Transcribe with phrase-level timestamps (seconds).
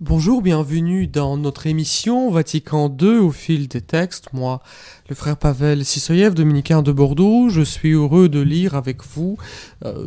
[0.00, 4.32] Bonjour, bienvenue dans notre émission Vatican II au fil des textes.
[4.32, 4.62] Moi,
[5.08, 9.38] le frère Pavel Sissoyev, dominicain de Bordeaux, je suis heureux de lire avec vous
[9.84, 10.06] euh,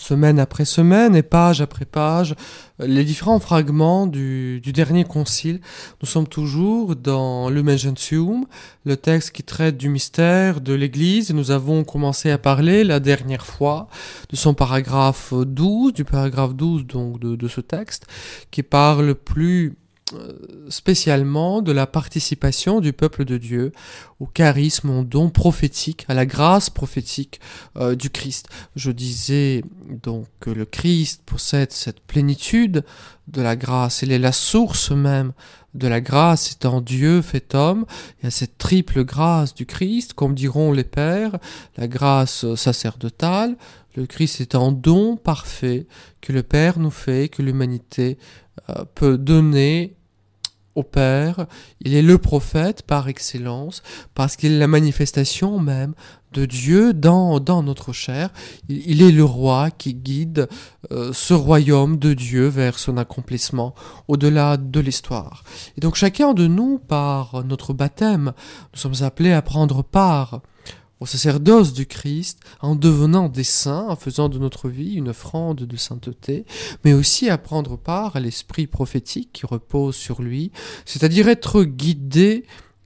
[0.00, 2.34] semaine après semaine et page après page
[2.78, 5.60] les différents fragments du, dernier concile.
[6.00, 8.46] Nous sommes toujours dans le Gentium,
[8.84, 11.32] le texte qui traite du mystère de l'Église.
[11.32, 13.88] Nous avons commencé à parler la dernière fois
[14.30, 18.06] de son paragraphe 12, du paragraphe 12 donc de, de ce texte,
[18.50, 19.79] qui parle plus euh,
[20.68, 23.72] spécialement de la participation du peuple de Dieu
[24.18, 27.40] au charisme, au don prophétique, à la grâce prophétique
[27.76, 28.48] euh, du Christ.
[28.76, 32.84] Je disais donc que le Christ possède cette plénitude
[33.28, 35.32] de la grâce, il est la source même
[35.74, 37.86] de la grâce étant Dieu fait homme,
[38.18, 41.38] il y a cette triple grâce du Christ, comme diront les pères,
[41.76, 43.56] la grâce sacerdotale,
[43.96, 45.86] le Christ est un don parfait
[46.20, 48.18] que le Père nous fait, que l'humanité
[48.68, 49.96] euh, peut donner
[50.74, 51.46] au Père,
[51.80, 53.82] il est le prophète par excellence,
[54.14, 55.94] parce qu'il est la manifestation même
[56.32, 58.30] de Dieu dans, dans notre chair.
[58.68, 60.48] Il, est le roi qui guide
[60.92, 63.74] euh, ce royaume de Dieu vers son accomplissement
[64.06, 65.42] au-delà de l'histoire.
[65.76, 68.32] Et donc chacun de nous, par notre baptême,
[68.72, 70.40] nous sommes appelés à prendre part
[71.00, 75.62] au sacerdoce du Christ en devenant des saints, en faisant de notre vie une offrande
[75.62, 76.44] de sainteté,
[76.84, 80.52] mais aussi à prendre part à l'esprit prophétique qui repose sur lui,
[80.84, 82.44] c'est-à-dire être guidé,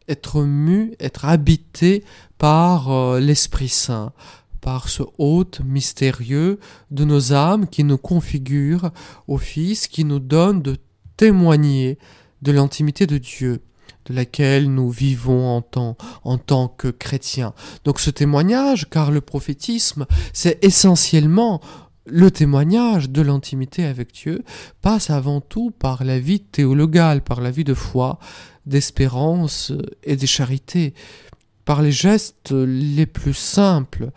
[0.08, 2.04] être mu, être habité
[2.38, 4.12] par euh, l'Esprit Saint,
[4.60, 6.58] par ce hôte mystérieux
[6.90, 8.92] de nos âmes qui nous configure
[9.28, 10.76] au Fils, qui nous donne de
[11.16, 11.98] témoigner
[12.42, 13.60] de l'intimité de Dieu
[14.06, 17.54] de laquelle nous vivons en tant, en tant que chrétiens.
[17.84, 21.60] Donc ce témoignage, car le prophétisme, c'est essentiellement
[22.06, 24.42] le témoignage de l'intimité avec Dieu,
[24.82, 28.18] passe avant tout par la vie théologale, par la vie de foi,
[28.66, 29.72] d'espérance
[30.02, 30.94] et de charité,
[31.64, 34.10] par les gestes les plus simples,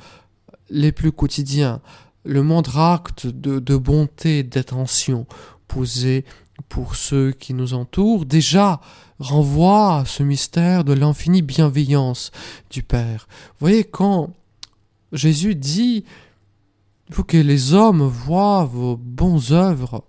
[0.69, 1.81] les plus quotidiens,
[2.25, 5.25] le moindre acte de, bonté, d'attention
[5.67, 6.25] posé
[6.69, 8.81] pour ceux qui nous entourent, déjà
[9.19, 12.31] renvoie à ce mystère de l'infinie bienveillance
[12.69, 13.27] du Père.
[13.59, 14.31] Voyez, quand
[15.11, 16.03] Jésus dit
[17.09, 20.03] il faut que les hommes voient vos bonnes œuvres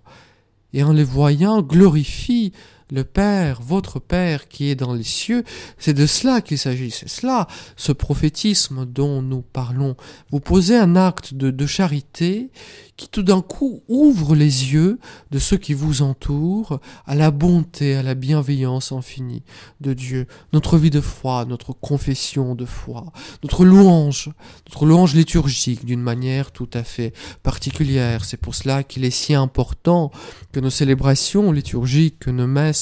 [0.73, 2.51] et en les voyant glorifient
[2.91, 5.43] le Père, votre Père qui est dans les cieux,
[5.77, 9.95] c'est de cela qu'il s'agit, c'est cela, ce prophétisme dont nous parlons.
[10.31, 12.49] Vous posez un acte de, de charité
[12.99, 14.99] qui tout d'un coup ouvre les yeux
[15.31, 19.43] de ceux qui vous entourent à la bonté, à la bienveillance infinie
[19.79, 20.27] de Dieu.
[20.51, 23.05] Notre vie de foi, notre confession de foi,
[23.41, 24.31] notre louange,
[24.67, 28.25] notre louange liturgique d'une manière tout à fait particulière.
[28.25, 30.11] C'est pour cela qu'il est si important
[30.51, 32.78] que nos célébrations liturgiques, que nos messes,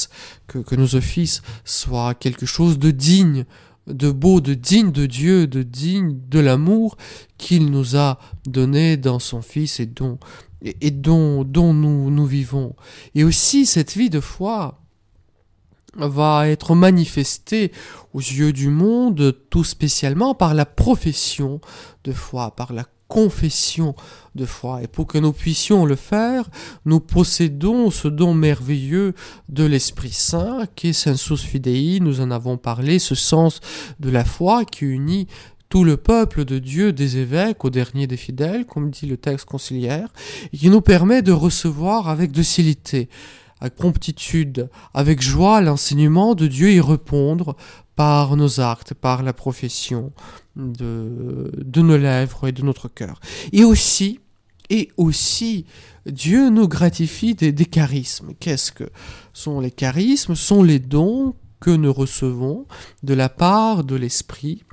[0.47, 3.45] que, que nos offices soient quelque chose de digne
[3.87, 6.97] de beau, de digne de Dieu, de digne de l'amour
[7.37, 10.19] qu'il nous a donné dans son Fils et dont,
[10.61, 12.75] et dont, dont nous, nous vivons.
[13.15, 14.81] Et aussi cette vie de foi
[15.95, 17.71] va être manifestée
[18.13, 21.59] aux yeux du monde tout spécialement par la profession
[22.03, 23.95] de foi, par la confession
[24.35, 24.83] de foi.
[24.83, 26.49] Et pour que nous puissions le faire,
[26.85, 29.13] nous possédons ce don merveilleux
[29.49, 33.61] de l'Esprit Saint, qui est sensus fidei, nous en avons parlé, ce sens
[33.99, 35.27] de la foi qui unit
[35.69, 39.45] tout le peuple de Dieu des évêques au dernier des fidèles, comme dit le texte
[39.45, 40.09] conciliaire,
[40.53, 43.09] et qui nous permet de recevoir avec docilité,
[43.59, 47.55] avec promptitude, avec joie l'enseignement de Dieu et répondre
[47.97, 50.13] par nos actes, par la profession
[50.55, 53.19] de, nos lèvres et de notre cœur.
[53.51, 54.19] Et aussi,
[54.69, 55.65] et aussi,
[56.05, 58.33] Dieu nous gratifie des, des charismes.
[58.39, 58.89] Qu'est-ce que
[59.33, 60.35] sont les charismes?
[60.35, 62.67] Sont les dons que nous recevons
[63.01, 64.63] de la part de l'Esprit,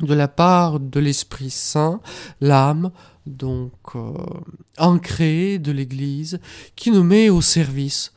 [0.00, 2.00] de la part de l'Esprit Saint,
[2.40, 2.90] l'âme,
[3.26, 4.12] donc euh,
[4.76, 6.40] ancrée de l'Église,
[6.74, 8.12] qui nous met au service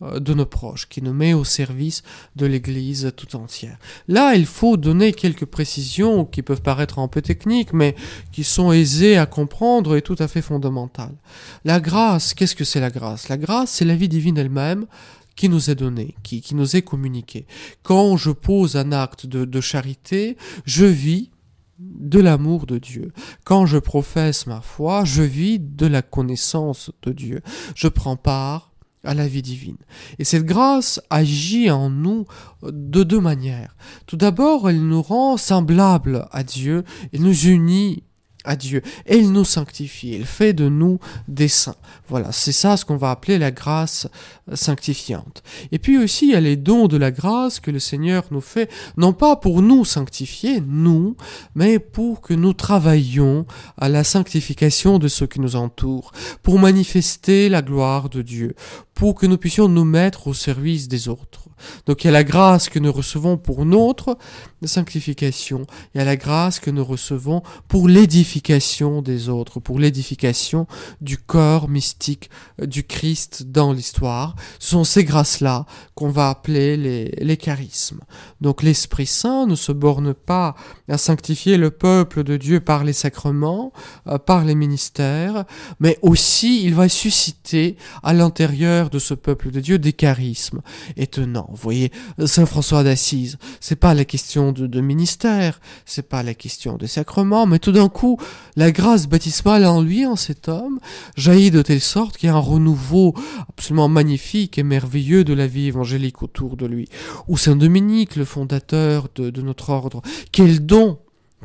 [0.00, 2.02] de nos proches, qui nous met au service
[2.36, 3.78] de l'Église tout entière.
[4.08, 7.96] Là, il faut donner quelques précisions qui peuvent paraître un peu techniques, mais
[8.30, 11.16] qui sont aisées à comprendre et tout à fait fondamentales.
[11.64, 13.28] La grâce, qu'est-ce que c'est la grâce?
[13.28, 14.86] La grâce, c'est la vie divine elle-même
[15.34, 17.46] qui nous est donné, qui, qui nous est communiqué.
[17.82, 21.30] Quand je pose un acte de, de charité, je vis
[21.78, 23.12] de l'amour de Dieu.
[23.44, 27.42] Quand je professe ma foi, je vis de la connaissance de Dieu.
[27.74, 28.72] Je prends part
[29.06, 29.78] à la vie divine.
[30.18, 32.26] Et cette grâce agit en nous
[32.62, 33.76] de deux manières.
[34.06, 38.02] Tout d'abord, elle nous rend semblables à Dieu, elle nous unit
[38.46, 38.80] à Dieu.
[39.06, 40.98] Et il nous sanctifie, il fait de nous
[41.28, 41.76] des saints.
[42.08, 44.08] Voilà, c'est ça ce qu'on va appeler la grâce
[44.54, 45.42] sanctifiante.
[45.72, 48.40] Et puis aussi, il y a les dons de la grâce que le Seigneur nous
[48.40, 51.16] fait, non pas pour nous sanctifier, nous,
[51.54, 56.12] mais pour que nous travaillions à la sanctification de ceux qui nous entourent,
[56.42, 58.54] pour manifester la gloire de Dieu,
[58.96, 61.50] pour que nous puissions nous mettre au service des autres.
[61.84, 64.16] Donc il y a la grâce que nous recevons pour notre
[64.64, 70.66] sanctification, il y a la grâce que nous recevons pour l'édification des autres, pour l'édification
[71.00, 74.34] du corps mystique euh, du Christ dans l'histoire.
[74.58, 78.00] Ce sont ces grâces-là qu'on va appeler les, les charismes.
[78.40, 80.54] Donc l'Esprit Saint ne se borne pas
[80.88, 83.72] à sanctifier le peuple de Dieu par les sacrements,
[84.06, 85.44] euh, par les ministères,
[85.80, 90.60] mais aussi il va susciter à l'intérieur de ce peuple de Dieu des charismes
[90.96, 91.48] étonnants.
[91.50, 91.92] Vous voyez,
[92.24, 96.86] Saint François d'Assise, c'est pas la question de, de ministère, c'est pas la question des
[96.86, 98.18] sacrements, mais tout d'un coup,
[98.56, 100.78] la grâce baptismale en lui, en cet homme,
[101.16, 103.14] jaillit de telle sorte qu'il y a un renouveau
[103.48, 106.88] absolument magnifique et merveilleux de la vie évangélique autour de lui.
[107.28, 110.02] Ou Saint Dominique, le fondateur de, de notre ordre,
[110.32, 110.98] quel don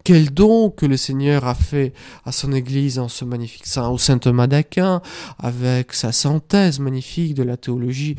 [0.04, 1.94] quel don que le Seigneur a fait
[2.26, 5.02] à son Église en ce magnifique saint, au saint Thomas d'Aquin,
[5.38, 8.16] avec sa synthèse magnifique de la théologie,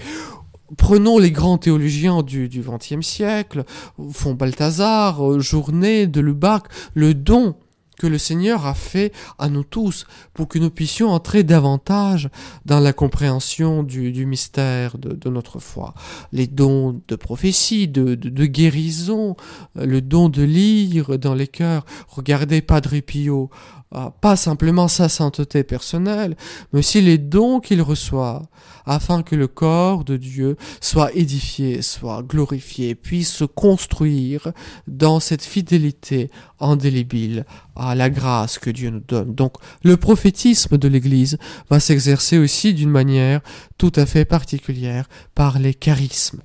[0.78, 3.64] Prenons les grands théologiens du XXe siècle,
[4.10, 6.62] Font Balthazar, euh, Journet, de Lubac,
[6.94, 7.56] le don
[8.02, 12.30] que le Seigneur a fait à nous tous pour que nous puissions entrer davantage
[12.66, 15.94] dans la compréhension du, mystère de, notre foi.
[16.32, 19.36] Les dons de prophétie, de, de, de, guérison,
[19.76, 21.86] le don de lire dans les cœurs.
[22.08, 23.50] Regardez Padre Pio,
[23.94, 26.34] ah, pas simplement sa sainteté personnelle,
[26.72, 28.42] mais aussi les dons qu'il reçoit,
[28.86, 34.52] afin que le corps de Dieu soit édifié, soit glorifié, puisse se construire
[34.88, 37.44] dans cette fidélité indélébile
[37.76, 39.34] à la grâce que Dieu nous donne.
[39.34, 41.36] Donc le prophétisme de l'Église
[41.68, 43.40] va s'exercer aussi d'une manière
[43.76, 46.40] tout à fait particulière par les charismes.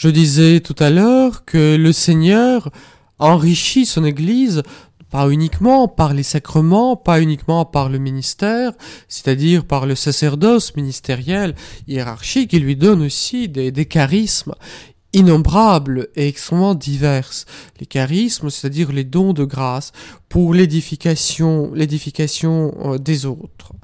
[0.00, 2.70] Je disais tout à l'heure que le Seigneur
[3.18, 4.62] enrichit son Église
[5.10, 8.72] pas uniquement par les sacrements, pas uniquement par le ministère,
[9.08, 11.54] c'est-à-dire par le sacerdoce ministériel
[11.86, 14.54] hiérarchique, il lui donne aussi des, charismes
[15.12, 17.44] innombrables et extrêmement diverses.
[17.78, 19.92] Les charismes, c'est-à-dire les dons de grâce
[20.30, 23.74] pour l'édification, l'édification euh, des autres.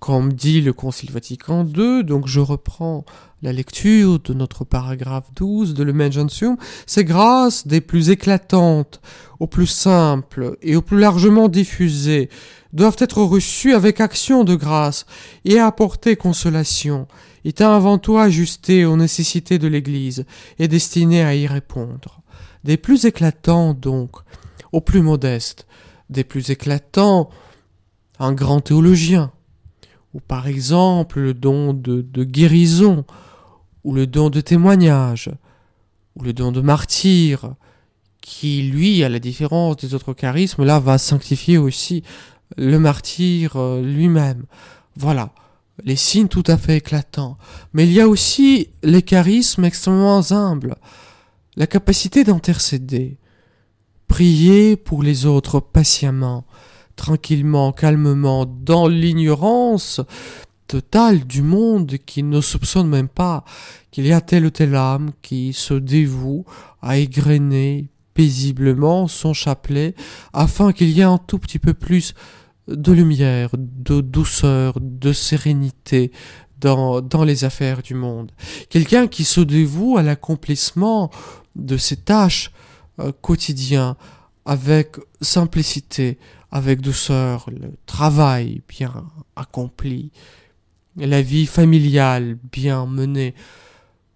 [0.00, 3.06] Comme dit le Concile Vatican II, donc je reprends
[3.42, 6.56] la lecture de notre paragraphe 12 de Le Gentium,
[6.86, 9.00] ces grâces des plus éclatantes,
[9.40, 12.30] aux plus simples et aux plus largement diffusées,
[12.72, 15.06] doivent être reçues avec action de grâce
[15.44, 17.08] et apporter consolation,
[17.44, 20.24] étant avant tout ajustées aux nécessités de l'Église
[20.60, 22.22] et destinées à y répondre.
[22.62, 24.12] Des plus éclatants donc,
[24.70, 25.66] aux plus modestes,
[26.10, 27.28] des plus éclatants,
[28.20, 29.32] un grand théologien,
[30.14, 33.04] ou par exemple le don de guérison,
[33.84, 35.30] ou le don de témoignage,
[36.16, 37.54] ou le don de martyr,
[38.20, 42.02] qui, lui, à la différence des autres charismes, là, va sanctifier aussi
[42.56, 44.44] le martyr euh, lui-même.
[44.96, 45.30] Voilà,
[45.84, 47.36] les signes tout à fait éclatants.
[47.72, 50.76] Mais il y a aussi les charismes extrêmement humbles,
[51.56, 53.18] la capacité d'intercéder,
[54.06, 56.44] prier pour les autres patiemment,
[56.96, 60.00] tranquillement, calmement, dans l'ignorance
[60.66, 63.44] total du monde qui ne soupçonne même pas
[63.90, 66.44] qu'il y a telle ou telle âme qui se dévoue
[66.80, 69.94] à égrener paisiblement son chapelet
[70.32, 72.14] afin qu'il y ait un tout petit peu plus
[72.68, 76.12] de lumière, de douceur, de sérénité
[76.60, 78.30] dans, dans les affaires du monde.
[78.70, 81.10] Quelqu'un qui se dévoue à l'accomplissement
[81.56, 82.50] de ses tâches
[83.00, 83.94] euh, quotidiennes
[84.44, 86.18] avec simplicité,
[86.50, 89.04] avec douceur le travail bien
[89.36, 90.10] accompli,
[90.96, 93.34] la vie familiale bien menée,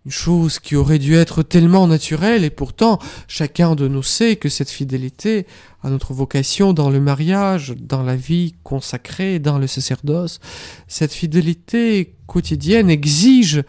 [0.04, 4.48] une chose qui aurait dû être tellement naturelle, et pourtant chacun de nous sait que
[4.48, 5.46] cette fidélité
[5.82, 10.38] à notre vocation dans le mariage, dans la vie consacrée, dans le sacerdoce,
[10.86, 13.64] cette fidélité quotidienne exige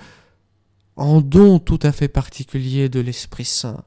[0.95, 3.83] un don tout à fait particulier de l'Esprit Saint.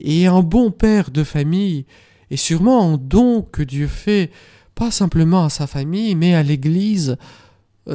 [0.00, 1.86] Et un bon père de famille
[2.30, 4.30] est sûrement un don que Dieu fait,
[4.74, 7.16] pas simplement à sa famille, mais à l'Église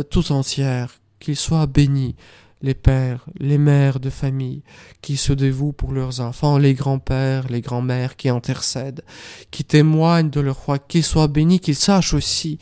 [0.09, 2.15] tout entière, qu'il soit béni
[2.61, 4.63] les pères, les mères de famille
[5.01, 9.03] qui se dévouent pour leurs enfants, les grands-pères, les grands-mères qui intercèdent,
[9.49, 12.59] qui témoignent de leur foi, qu'ils soient bénis, qu'ils sachent aussi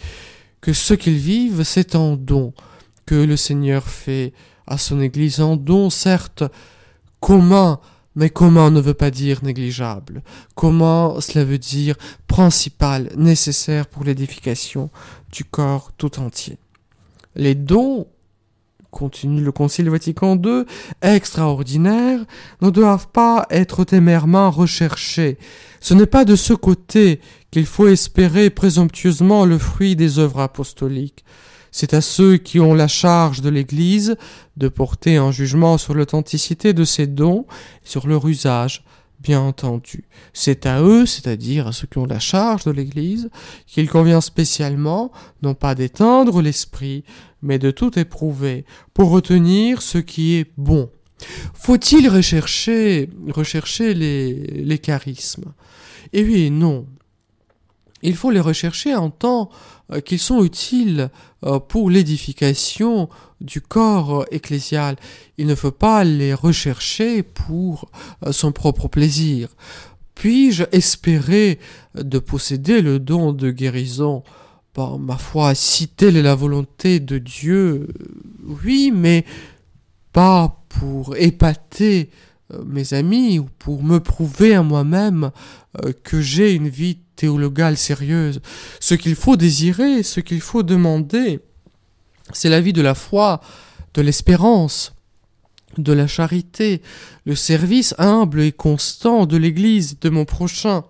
[0.61, 2.53] que ce qu'ils vivent, c'est un don
[3.05, 4.33] que le Seigneur fait
[4.67, 6.43] à son Église, un don certes
[7.19, 7.79] commun,
[8.15, 10.23] mais comment ne veut pas dire négligeable.
[10.55, 11.95] Comment cela veut dire
[12.27, 14.89] principal, nécessaire pour l'édification
[15.31, 16.57] du corps tout entier
[17.35, 18.07] Les dons
[18.91, 20.63] continue le Concile Vatican II,
[21.01, 22.25] extraordinaires,
[22.61, 25.37] ne doivent pas être témèrement recherchés.
[25.79, 27.21] Ce n'est pas de ce côté
[27.51, 31.23] qu'il faut espérer présomptueusement le fruit des œuvres apostoliques.
[31.71, 34.15] C'est à ceux qui ont la charge de l'Église
[34.57, 37.45] de porter un jugement sur l'authenticité de ces dons
[37.85, 38.83] et sur leur usage,
[39.19, 40.05] bien entendu.
[40.33, 43.29] C'est à eux, c'est-à-dire à ceux qui ont la charge de l'Église,
[43.67, 45.11] qu'il convient spécialement,
[45.41, 47.03] non pas d'éteindre l'esprit,
[47.41, 50.89] mais de tout éprouver, pour retenir ce qui est bon.
[51.53, 55.53] Faut-il rechercher, rechercher les, les charismes?
[56.13, 56.87] Eh oui non.
[58.01, 59.49] Il faut les rechercher en tant
[59.91, 61.09] euh, qu'ils sont utiles
[61.45, 63.09] euh, pour l'édification
[63.41, 64.95] du corps ecclésial.
[65.37, 67.89] Il ne faut pas les rechercher pour
[68.25, 69.49] euh, son propre plaisir.
[70.15, 71.59] Puis-je espérer
[71.95, 74.23] de posséder le don de guérison?
[74.75, 77.87] Bon, ma foi, si telle est la volonté de Dieu,
[78.63, 79.25] oui, mais
[80.11, 82.09] pas pour épater
[82.65, 85.31] mes amis ou pour me prouver à moi-même
[86.03, 88.41] que j'ai une vie théologale sérieuse.
[88.79, 91.41] Ce qu'il faut désirer, ce qu'il faut demander,
[92.31, 93.41] c'est la vie de la foi,
[93.93, 94.93] de l'espérance,
[95.77, 96.81] de la charité,
[97.25, 100.83] le service humble et constant de l'Église, de mon prochain,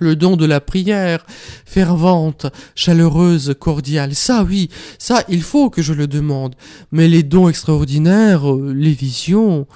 [0.00, 1.24] le don de la prière,
[1.64, 4.14] fervente, chaleureuse, cordiale.
[4.14, 6.54] Ça, oui, ça, il faut que je le demande.
[6.92, 9.66] Mais les dons extraordinaires, les visions,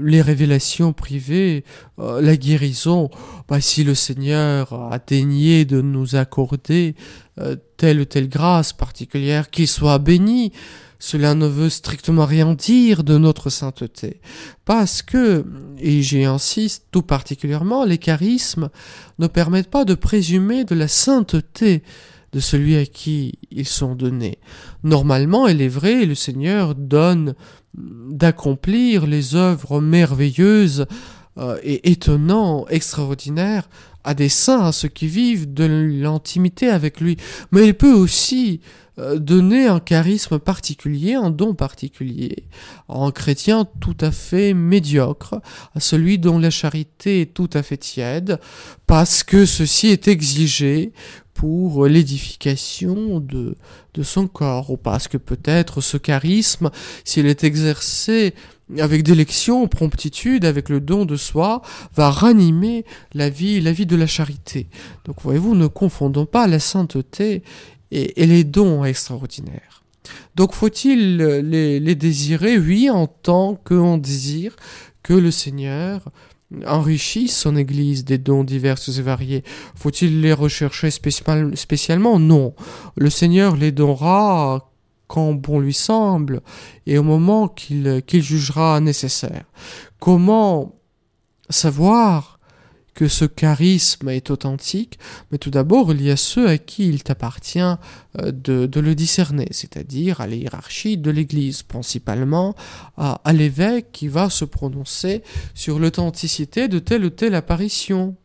[0.00, 1.64] les révélations privées,
[1.98, 3.10] euh, la guérison,
[3.48, 6.94] bah, si le Seigneur a daigné de nous accorder
[7.40, 10.52] euh, telle ou telle grâce particulière, qu'il soit béni,
[10.98, 14.20] cela ne veut strictement rien dire de notre sainteté.
[14.64, 15.44] Parce que,
[15.78, 18.68] et j'y insiste tout particulièrement, les charismes
[19.18, 21.82] ne permettent pas de présumer de la sainteté
[22.32, 24.38] de celui à qui ils sont donnés.
[24.82, 27.34] Normalement, il est vrai, le Seigneur donne
[27.74, 30.86] d'accomplir les œuvres merveilleuses
[31.38, 33.68] euh, et étonnantes, extraordinaires
[34.04, 37.16] à des saints, à ceux qui vivent de l'intimité avec lui.
[37.52, 38.60] Mais il peut aussi
[38.98, 42.48] euh, donner un charisme particulier, un don particulier,
[42.88, 45.40] un chrétien tout à fait médiocre,
[45.74, 48.40] à celui dont la charité est tout à fait tiède,
[48.88, 50.92] parce que ceci est exigé
[51.38, 53.54] pour l'édification de,
[53.94, 56.72] de son corps, ou parce que peut-être ce charisme,
[57.04, 58.34] s'il est exercé
[58.80, 61.62] avec délection, promptitude, avec le don de soi,
[61.94, 64.66] va ranimer la vie, la vie de la charité.
[65.04, 67.44] Donc voyez-vous, ne confondons pas la sainteté
[67.92, 69.84] et, les dons extraordinaires.
[70.34, 72.58] Donc faut-il les, les désirer?
[72.58, 74.56] Oui, en tant qu'on désire
[75.04, 76.10] que le Seigneur
[76.66, 79.44] enrichissent son Église des dons divers et variés.
[79.74, 82.18] Faut-il les rechercher spécialement?
[82.18, 82.54] Non.
[82.96, 84.70] Le Seigneur les donnera
[85.06, 86.42] quand bon lui semble
[86.86, 89.44] et au moment qu'il jugera nécessaire.
[89.98, 90.74] Comment
[91.50, 92.37] savoir
[92.98, 94.98] que ce charisme est authentique,
[95.30, 99.46] mais tout d'abord il y a ceux à qui il t'appartient euh, de, le discerner,
[99.52, 102.56] c'est-à-dire à la hiérarchie de l'Église, principalement
[102.96, 105.22] à l'évêque qui va se prononcer
[105.54, 108.16] sur l'authenticité de telle ou telle apparition.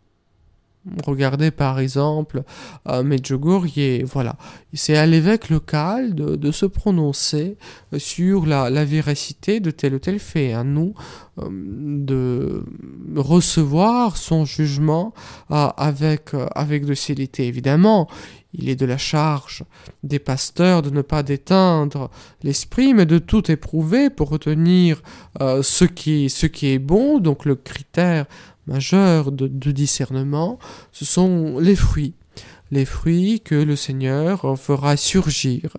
[1.06, 2.44] Regardez par exemple
[2.90, 4.36] euh, Medjugorje, voilà.
[4.74, 7.58] C'est à l'évêque local de, se prononcer
[7.98, 10.54] sur la, véracité de tel ou tel fait.
[10.54, 10.94] À nous
[11.42, 12.64] euh, de
[13.16, 15.14] recevoir son jugement
[15.50, 17.48] euh, avec, euh, avec docilité.
[17.48, 18.08] Évidemment,
[18.54, 19.64] il est de la charge
[20.04, 22.12] des pasteurs de ne pas déteindre
[22.44, 25.02] l'esprit, mais de tout éprouver pour retenir
[25.40, 28.26] ce qui est bon, donc le critère
[28.68, 30.60] majeur de, discernement,
[30.92, 32.14] ce sont les fruits.
[32.72, 35.78] les fruits que le Seigneur fera surgir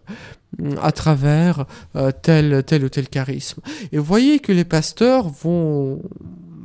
[0.81, 3.61] à travers euh, tel, tel ou tel charisme.
[3.93, 6.01] Et voyez que les pasteurs vont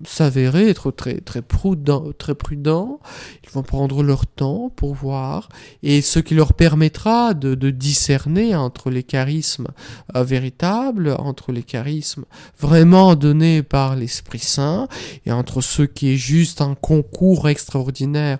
[0.06, 3.00] s'avérer être très, très, prudents, très prudents.
[3.44, 5.50] Ils vont prendre leur temps pour voir,
[5.84, 9.68] et ce qui leur permettra de, discerner entre les charismes
[10.15, 12.25] euh, véritables, entre les charismes
[12.60, 14.88] vraiment donnés par l'Esprit Saint,
[15.25, 18.39] et entre ce qui est juste un concours extraordinaire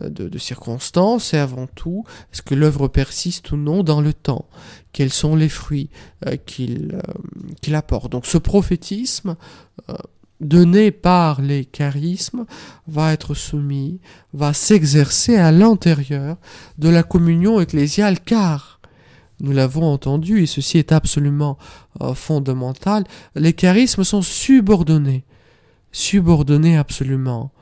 [0.00, 4.46] euh, de, circonstances, et avant tout, est-ce que l'œuvre persiste ou non dans le temps?
[4.92, 5.90] Quels sont les fruits
[6.26, 8.10] euh, qu'il apporte?
[8.10, 9.36] Donc ce prophétisme
[10.40, 12.46] donné par les charismes
[12.86, 14.00] va être soumis,
[14.32, 16.36] va s'exercer à l'intérieur
[16.78, 18.80] de la communion ecclésiale, car,
[19.40, 21.58] nous l'avons entendu, et ceci est absolument
[22.02, 23.04] euh, fondamental,
[23.34, 25.24] les charismes sont subordonnés,
[25.92, 27.52] subordonnés absolument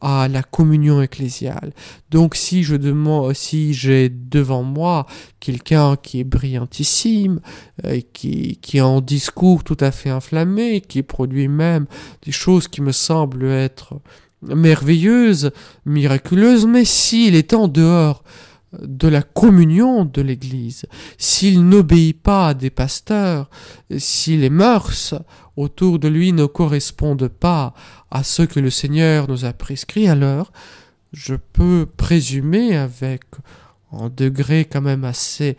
[0.00, 1.72] à la communion ecclésiale.
[2.10, 5.06] Donc si je demande, si j'ai devant moi
[5.40, 7.40] quelqu'un qui est brillantissime,
[7.84, 11.86] euh, qui, qui a un discours tout à fait inflammé, qui produit même
[12.22, 14.00] des choses qui me semblent être
[14.42, 15.50] merveilleuses,
[15.84, 18.24] miraculeuses, mais s'il est en dehors
[18.80, 20.86] de la communion de l'Église,
[21.18, 23.50] s'il n'obéit pas à des pasteurs,
[23.98, 25.14] si les mœurs
[25.60, 27.74] autour de lui ne correspondent pas
[28.10, 30.52] à ce que le Seigneur nous a prescrit, alors
[31.12, 33.22] je peux présumer avec
[33.92, 35.56] un degré quand même assez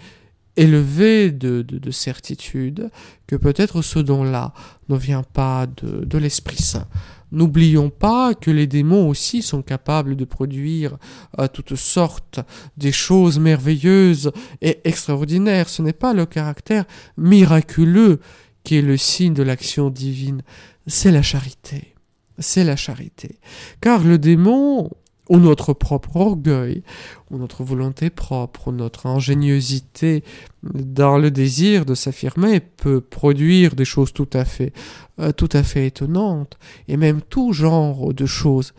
[0.57, 2.89] élevé de, de, de certitude
[3.27, 4.53] que peut-être ce don-là
[4.89, 6.87] ne vient pas de, de l'Esprit Saint.
[7.31, 10.97] N'oublions pas que les démons aussi sont capables de produire
[11.39, 12.41] euh, toutes sortes
[12.75, 14.31] des choses merveilleuses
[14.61, 15.69] et extraordinaires.
[15.69, 16.83] Ce n'est pas le caractère
[17.17, 18.19] miraculeux
[18.63, 20.41] qui est le signe de l'action divine,
[20.87, 21.95] c'est la charité.
[22.39, 23.39] C'est la charité.
[23.81, 24.89] Car le démon,
[25.29, 26.83] ou notre propre orgueil,
[27.29, 30.23] ou notre volonté propre, ou notre ingéniosité
[30.63, 34.73] dans le désir de s'affirmer peut produire des choses tout à fait,
[35.19, 38.73] euh, tout à fait étonnantes, et même tout genre de choses,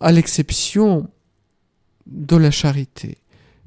[0.00, 1.08] à l'exception
[2.06, 3.18] de la charité,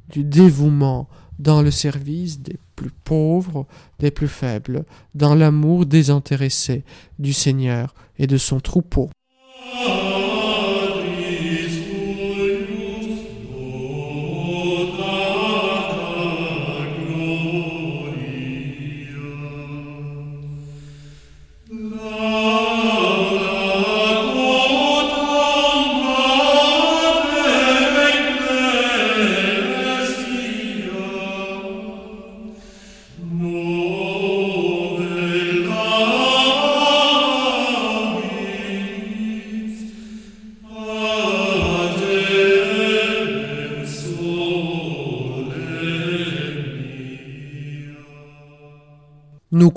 [0.10, 3.68] du dévouement dans le service des plus pauvres,
[4.00, 6.86] des plus faibles, dans l'amour désintéressé
[7.20, 9.10] du Seigneur et de son troupeau.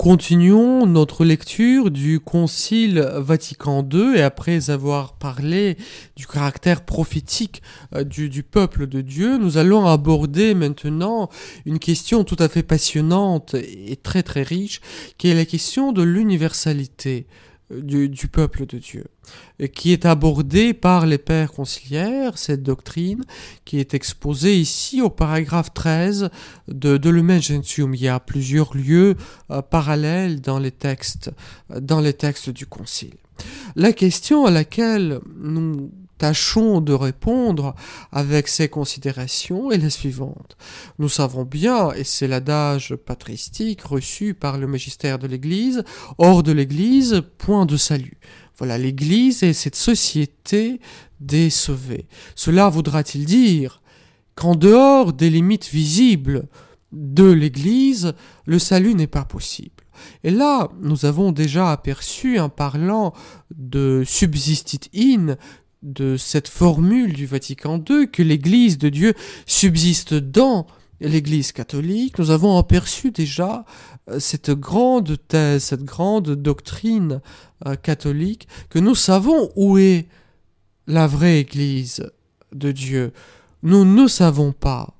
[0.03, 5.77] Continuons notre lecture du Concile Vatican II et après avoir parlé
[6.17, 7.61] du caractère prophétique
[7.95, 11.29] euh, du, du, peuple de Dieu, nous allons aborder maintenant
[11.65, 14.81] une question tout à fait passionnante et très très riche
[15.17, 17.25] qui est la question de l'universalité
[17.71, 19.05] du, du, peuple de Dieu,
[19.73, 23.23] qui est abordée par les pères conciliaires, cette doctrine
[23.65, 26.29] qui est exposée ici au paragraphe 13
[26.67, 27.93] de, de Lumen Gentium.
[27.93, 29.15] Il y a plusieurs lieux
[29.51, 31.31] euh, parallèles dans les textes,
[31.69, 33.15] dans les textes du concile.
[33.75, 35.91] La question à laquelle nous
[36.23, 37.75] tâchons de répondre
[38.13, 40.55] avec ces considérations est la suivante.
[40.97, 45.83] Nous savons bien, et c'est l'adage patristique reçu par le magistère de l'Église,
[46.17, 48.19] hors de l'Église, point de salut.
[48.57, 50.79] Voilà, l'Église est cette société
[51.19, 52.07] des sauvés.
[52.35, 53.81] Cela voudra-t-il dire
[54.33, 56.47] qu'en dehors des limites visibles
[56.93, 58.13] de l'Église,
[58.45, 59.83] le salut n'est pas possible?
[60.23, 63.13] Et là, nous avons déjà aperçu, en parlant
[63.55, 65.35] de subsistit in,
[65.83, 69.13] de cette formule du Vatican II, que l'Église de Dieu
[69.45, 70.65] subsiste dans
[71.01, 73.65] l'Église catholique, nous avons aperçu déjà
[74.09, 77.21] euh, cette grande thèse, cette grande doctrine
[77.67, 80.07] euh, catholique, que nous savons où est
[80.87, 82.09] la vraie Église
[82.53, 83.11] de Dieu.
[83.61, 84.93] Nous ne savons pas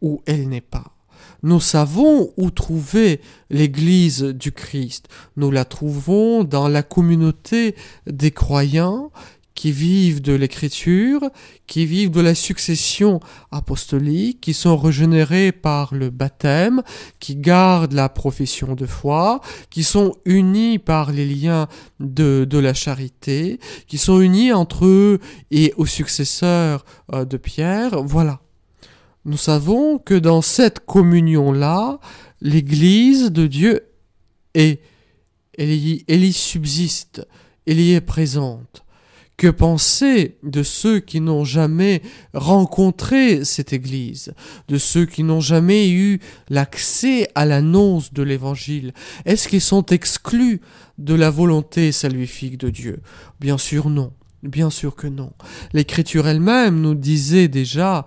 [0.00, 0.94] où elle n'est pas.
[1.42, 5.08] Nous savons où trouver l'Église du Christ.
[5.36, 7.76] Nous la trouvons dans la communauté
[8.06, 9.12] des croyants
[9.58, 11.30] qui vivent de l'écriture,
[11.66, 13.18] qui vivent de la succession
[13.50, 16.80] apostolique, qui sont régénérés par le baptême,
[17.18, 21.66] qui gardent la profession de foi, qui sont unis par les liens
[21.98, 25.18] de, la charité, qui sont unis entre eux
[25.50, 28.00] et aux successeurs euh, de Pierre.
[28.04, 28.38] Voilà.
[29.24, 31.98] nous savons que dans cette communion-là,
[32.40, 33.88] l'Église de Dieu
[34.54, 34.80] est,
[35.58, 37.26] elle y subsiste,
[37.66, 38.84] elle y est présente.
[39.38, 42.02] Que penser de ceux qui n'ont jamais
[42.34, 44.34] rencontré cette Église,
[44.66, 46.18] de ceux qui n'ont jamais eu
[46.50, 48.92] l'accès à l'annonce de l'Évangile?
[49.26, 50.60] Est-ce qu'ils sont exclus
[50.98, 53.00] de la volonté salvifique de Dieu?
[53.38, 54.12] Bien sûr non.
[54.44, 55.32] Bien sûr que non.
[55.72, 58.06] L'écriture elle-même nous disait déjà,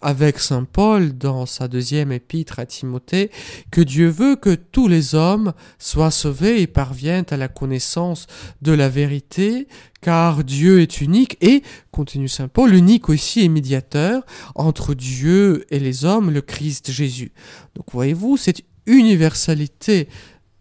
[0.00, 3.32] avec Saint Paul dans sa deuxième épître à Timothée,
[3.72, 8.28] que Dieu veut que tous les hommes soient sauvés et parviennent à la connaissance
[8.62, 9.66] de la vérité,
[10.00, 15.80] car Dieu est unique et, continue Saint Paul, unique aussi et médiateur entre Dieu et
[15.80, 17.32] les hommes, le Christ Jésus.
[17.74, 20.08] Donc voyez-vous, cette universalité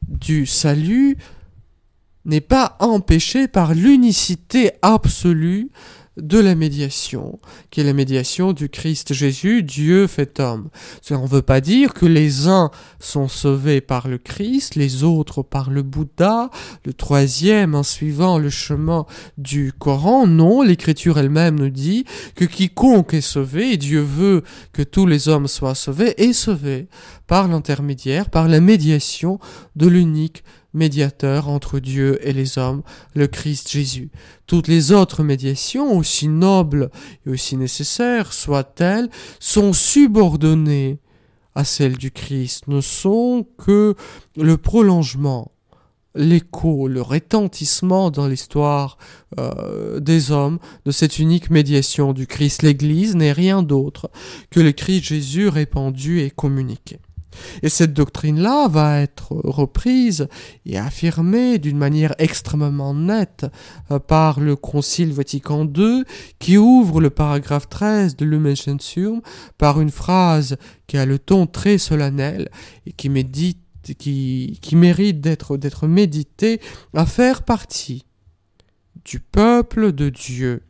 [0.07, 1.17] du salut
[2.25, 5.69] n'est pas empêché par l'unicité absolue
[6.17, 7.39] de la médiation,
[7.71, 10.69] qui est la médiation du Christ Jésus, Dieu fait homme.
[11.01, 15.41] Cela ne veut pas dire que les uns sont sauvés par le Christ, les autres
[15.41, 16.51] par le Bouddha,
[16.85, 19.05] le troisième en suivant le chemin
[19.37, 20.27] du Coran.
[20.27, 22.05] Non, l'écriture elle-même nous dit
[22.35, 26.87] que quiconque est sauvé, et Dieu veut que tous les hommes soient sauvés, est sauvé
[27.25, 29.39] par l'intermédiaire, par la médiation
[29.75, 32.83] de l'unique médiateur entre Dieu et les hommes,
[33.15, 34.09] le Christ Jésus.
[34.47, 36.89] Toutes les autres médiations, aussi nobles
[37.25, 39.09] et aussi nécessaires soient-elles,
[39.39, 40.99] sont subordonnées
[41.55, 43.95] à celles du Christ, ne sont que
[44.35, 45.51] le prolongement,
[46.15, 48.97] l'écho, le rétentissement dans l'histoire
[49.39, 52.63] euh, des hommes de cette unique médiation du Christ.
[52.63, 54.09] L'Église n'est rien d'autre
[54.49, 56.99] que le Christ Jésus répandu et communiqué.
[57.61, 60.27] Et cette doctrine-là va être reprise
[60.65, 63.45] et affirmée d'une manière extrêmement nette
[63.91, 66.03] euh, par le Concile Vatican II
[66.39, 68.55] qui ouvre le paragraphe 13 de Lumen
[69.57, 72.49] par une phrase qui a le ton très solennel
[72.85, 73.61] et qui mérite
[75.21, 76.61] d'être d'être médité
[76.93, 78.05] à faire partie
[79.05, 80.63] du peuple de Dieu.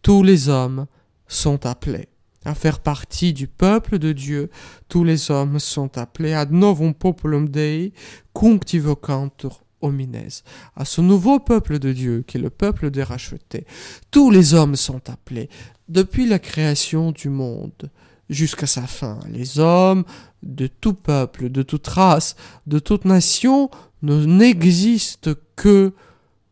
[0.00, 0.86] Tous les hommes
[1.28, 2.11] sont appelés
[2.44, 4.50] à faire partie du peuple de Dieu,
[4.88, 7.92] tous les hommes sont appelés ad novum populum Dei
[8.34, 10.28] cunctivocantur homines,
[10.76, 13.66] à ce nouveau peuple de Dieu qui est le peuple des rachetés.
[14.10, 15.48] Tous les hommes sont appelés,
[15.88, 17.90] depuis la création du monde
[18.30, 19.18] jusqu'à sa fin.
[19.28, 20.04] Les hommes
[20.42, 23.70] de tout peuple, de toute race, de toute nation
[24.02, 25.92] n'existent que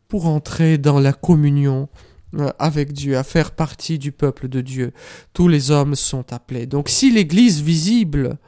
[0.08, 1.88] pour entrer dans la communion
[2.58, 4.92] avec Dieu, à faire partie du peuple de Dieu.
[5.32, 6.66] Tous les hommes sont appelés.
[6.66, 8.38] Donc si l'Église visible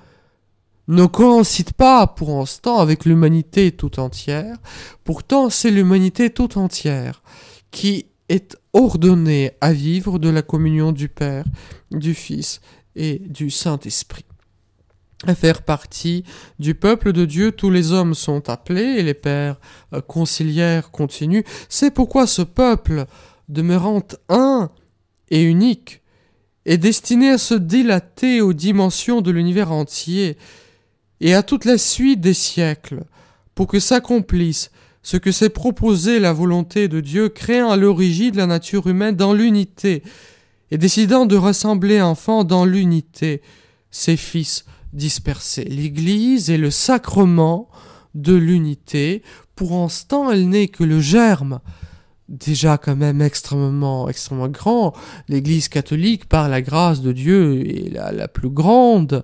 [0.89, 4.57] ne coïncide pas pour l'instant avec l'humanité tout entière,
[5.05, 7.23] pourtant c'est l'humanité tout entière
[7.71, 11.45] qui est ordonnée à vivre de la communion du Père,
[11.91, 12.61] du Fils
[12.97, 14.25] et du Saint-Esprit.
[15.27, 16.25] À faire partie
[16.59, 19.61] du peuple de Dieu, tous les hommes sont appelés et les pères
[19.93, 21.45] euh, conciliaires continuent.
[21.69, 23.07] C'est pourquoi ce peuple
[23.49, 24.71] demeurant un
[25.31, 26.03] et unique,
[26.65, 30.37] est destiné à se dilater aux dimensions de l'univers entier
[31.21, 33.05] et à toute la suite des siècles,
[33.55, 34.71] pour que s'accomplisse
[35.03, 39.33] ce que s'est proposé la volonté de Dieu, créant à l'origine la nature humaine dans
[39.33, 40.03] l'unité,
[40.71, 43.43] et décidant de rassembler enfin dans l'unité
[43.91, 45.65] ses fils dispersés.
[45.65, 47.69] L'Église est le sacrement
[48.15, 49.23] de l'unité.
[49.55, 51.61] Pour l'instant, elle n'est que le germe
[52.33, 54.95] déjà quand même extrêmement, extrêmement grand.
[55.29, 59.23] L'Église catholique, par la grâce de Dieu, est la, plus grande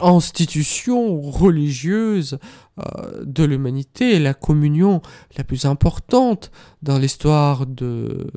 [0.00, 2.38] institution religieuse
[2.78, 5.02] euh, de l'humanité, la communion
[5.36, 8.30] la plus importante dans l'histoire de,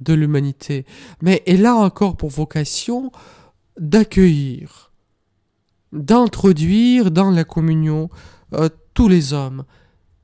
[0.00, 0.84] de l'humanité.
[1.22, 3.10] Mais elle a encore pour vocation
[3.80, 4.92] d'accueillir,
[5.92, 8.10] d'introduire dans la communion
[8.54, 9.64] euh, tous les hommes,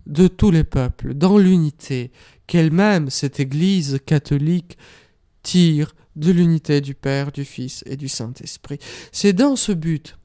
[0.07, 2.13] de tous les peuples, dans l'unité,
[2.47, 4.79] qu'elle-même, cette Église catholique,
[5.43, 8.79] tire de l'unité du Père, du Fils et du Saint-Esprit.
[9.13, 10.17] C'est dans ce but,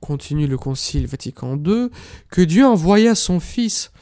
[0.00, 1.88] continue le Concile Vatican II,
[2.30, 3.92] que Dieu envoya son Fils,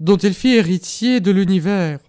[0.00, 2.00] dont il fit héritier de l'univers,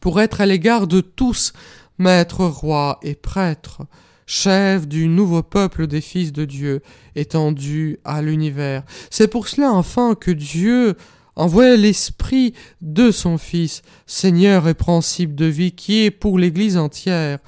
[0.00, 1.52] pour être à l'égard de tous,
[1.98, 3.82] maître, roi et prêtre,
[4.26, 6.82] chef du nouveau peuple des fils de Dieu,
[7.14, 8.82] étendu à l'univers.
[9.10, 10.96] C'est pour cela enfin que Dieu
[11.36, 17.38] envoie l'Esprit de son Fils, Seigneur et principe de vie, qui est pour l'Église entière,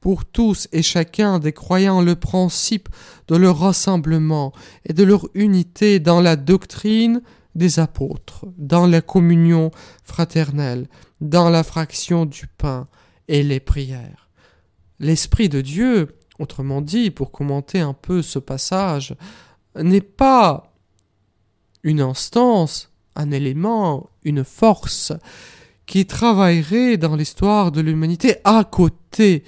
[0.00, 2.88] pour tous et chacun des croyants le principe
[3.28, 4.52] de leur rassemblement
[4.84, 7.22] et de leur unité dans la doctrine
[7.54, 9.70] des apôtres, dans la communion
[10.04, 10.88] fraternelle,
[11.20, 12.86] dans la fraction du pain
[13.28, 14.28] et les prières.
[15.00, 19.14] L'Esprit de Dieu autrement dit, pour commenter un peu ce passage,
[19.74, 20.72] n'est pas
[21.82, 25.12] une instance, un élément, une force
[25.86, 29.44] qui travaillerait dans l'histoire de l'humanité à côté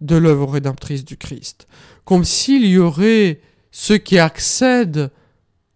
[0.00, 1.68] de l'œuvre rédemptrice du Christ,
[2.04, 3.40] comme s'il y aurait
[3.70, 5.10] ceux qui accèdent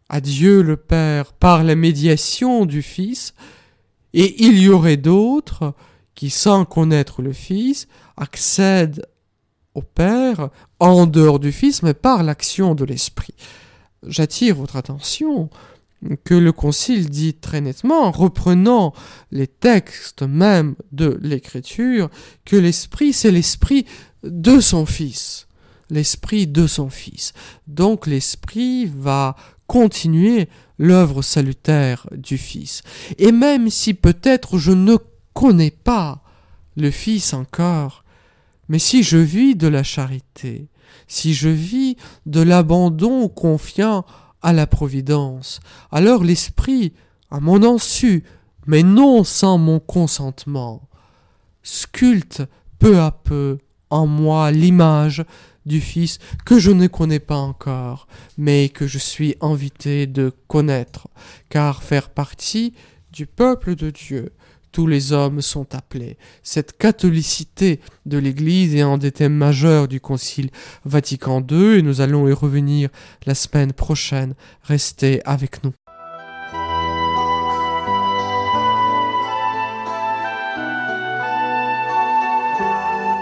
[0.09, 3.35] à Dieu le Père par la médiation du Fils,
[4.12, 5.75] et il y aurait d'autres
[6.14, 9.07] qui, sans connaître le Fils, accèdent
[9.75, 13.35] au Père en dehors du Fils, mais par l'action de l'Esprit.
[14.07, 15.51] J'attire votre attention
[16.25, 18.93] que le Concile dit très nettement, reprenant
[19.31, 22.11] les textes même de l'Écriture,
[22.45, 23.87] que l'Esprit, c'est l'Esprit
[24.23, 25.47] de son Fils.
[25.91, 27.33] L'Esprit de son Fils.
[27.67, 32.83] Donc l'Esprit va continuer l'œuvre salutaire du Fils.
[33.19, 34.97] Et même si peut-être je ne
[35.33, 36.23] connais pas
[36.77, 38.05] le Fils encore,
[38.69, 40.69] mais si je vis de la charité,
[41.09, 44.05] si je vis de l'abandon confiant
[44.47, 45.59] à la Providence,
[45.91, 46.93] alors l'Esprit,
[47.33, 48.23] à mon insu,
[48.69, 50.89] mais non sans mon consentement,
[51.65, 52.45] sculpte
[52.79, 53.59] peu à peu
[53.91, 55.25] en moi l'image
[55.65, 58.07] du Fils que je ne connais pas encore,
[58.39, 61.09] mais que je suis invité de connaître,
[61.49, 62.73] car faire partie
[63.11, 64.33] du peuple de Dieu,
[64.77, 66.19] tous les hommes sont appelés.
[66.43, 70.51] Cette catholicité de l'Église est un des thèmes majeurs du Concile
[70.85, 72.91] Vatican II et nous allons y revenir
[73.25, 74.35] la semaine prochaine.
[74.65, 75.73] Restez avec nous.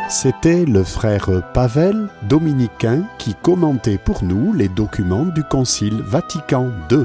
[0.09, 7.05] C'était le frère Pavel, dominicain, qui commentait pour nous les documents du Concile Vatican II.